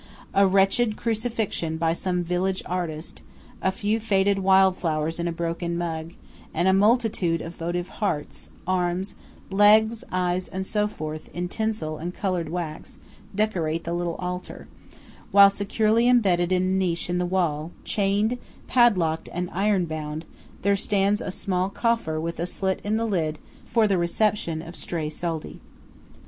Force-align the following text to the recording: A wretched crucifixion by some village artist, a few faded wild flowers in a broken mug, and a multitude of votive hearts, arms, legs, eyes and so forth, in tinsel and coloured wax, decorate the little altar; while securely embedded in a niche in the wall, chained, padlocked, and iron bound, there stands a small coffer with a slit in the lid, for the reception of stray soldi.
A 0.33 0.47
wretched 0.47 0.97
crucifixion 0.97 1.77
by 1.77 1.93
some 1.93 2.23
village 2.23 2.63
artist, 2.65 3.21
a 3.61 3.71
few 3.71 3.99
faded 3.99 4.39
wild 4.39 4.75
flowers 4.77 5.19
in 5.19 5.27
a 5.27 5.31
broken 5.31 5.77
mug, 5.77 6.13
and 6.55 6.67
a 6.67 6.73
multitude 6.73 7.39
of 7.39 7.53
votive 7.53 7.87
hearts, 8.01 8.49
arms, 8.65 9.13
legs, 9.51 10.03
eyes 10.11 10.47
and 10.47 10.65
so 10.65 10.87
forth, 10.87 11.29
in 11.35 11.47
tinsel 11.49 11.99
and 11.99 12.15
coloured 12.15 12.49
wax, 12.49 12.97
decorate 13.35 13.83
the 13.83 13.93
little 13.93 14.15
altar; 14.15 14.67
while 15.29 15.51
securely 15.51 16.07
embedded 16.09 16.51
in 16.51 16.63
a 16.63 16.65
niche 16.65 17.07
in 17.07 17.19
the 17.19 17.23
wall, 17.27 17.71
chained, 17.83 18.39
padlocked, 18.65 19.29
and 19.31 19.51
iron 19.53 19.85
bound, 19.85 20.25
there 20.63 20.75
stands 20.75 21.21
a 21.21 21.29
small 21.29 21.69
coffer 21.69 22.19
with 22.19 22.39
a 22.39 22.47
slit 22.47 22.79
in 22.83 22.97
the 22.97 23.05
lid, 23.05 23.37
for 23.67 23.85
the 23.87 23.99
reception 23.99 24.63
of 24.63 24.75
stray 24.75 25.11
soldi. 25.11 25.59